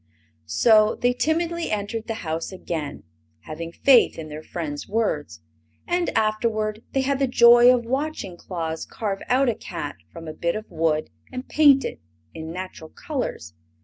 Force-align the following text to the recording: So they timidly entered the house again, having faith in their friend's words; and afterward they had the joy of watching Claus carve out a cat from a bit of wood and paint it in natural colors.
So 0.47 0.97
they 0.99 1.13
timidly 1.13 1.69
entered 1.69 2.07
the 2.07 2.15
house 2.25 2.51
again, 2.51 3.03
having 3.41 3.71
faith 3.71 4.17
in 4.17 4.29
their 4.29 4.41
friend's 4.41 4.89
words; 4.89 5.41
and 5.85 6.09
afterward 6.17 6.81
they 6.93 7.01
had 7.01 7.19
the 7.19 7.27
joy 7.27 7.71
of 7.71 7.85
watching 7.85 8.35
Claus 8.35 8.83
carve 8.83 9.21
out 9.29 9.47
a 9.47 9.53
cat 9.53 9.97
from 10.11 10.27
a 10.27 10.33
bit 10.33 10.55
of 10.55 10.71
wood 10.71 11.11
and 11.31 11.47
paint 11.47 11.85
it 11.85 11.99
in 12.33 12.51
natural 12.51 12.89
colors. 12.89 13.53